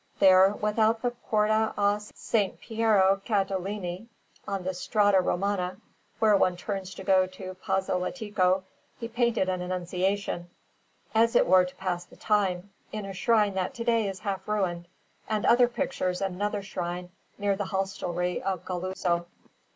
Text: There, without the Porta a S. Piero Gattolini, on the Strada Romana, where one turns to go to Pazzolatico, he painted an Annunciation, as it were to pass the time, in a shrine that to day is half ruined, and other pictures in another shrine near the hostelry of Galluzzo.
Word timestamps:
There, 0.17 0.53
without 0.55 1.03
the 1.03 1.11
Porta 1.11 1.75
a 1.77 1.79
S. 1.93 2.11
Piero 2.59 3.21
Gattolini, 3.23 4.07
on 4.47 4.63
the 4.63 4.73
Strada 4.73 5.19
Romana, 5.21 5.77
where 6.17 6.35
one 6.35 6.57
turns 6.57 6.95
to 6.95 7.03
go 7.03 7.27
to 7.27 7.53
Pazzolatico, 7.63 8.63
he 8.97 9.07
painted 9.07 9.47
an 9.47 9.61
Annunciation, 9.61 10.49
as 11.13 11.35
it 11.35 11.45
were 11.45 11.65
to 11.65 11.75
pass 11.75 12.03
the 12.05 12.15
time, 12.17 12.71
in 12.91 13.05
a 13.05 13.13
shrine 13.13 13.53
that 13.53 13.75
to 13.75 13.83
day 13.83 14.07
is 14.09 14.21
half 14.21 14.47
ruined, 14.47 14.87
and 15.29 15.45
other 15.45 15.67
pictures 15.67 16.19
in 16.19 16.33
another 16.33 16.63
shrine 16.63 17.11
near 17.37 17.55
the 17.55 17.65
hostelry 17.65 18.41
of 18.41 18.65
Galluzzo. 18.65 19.27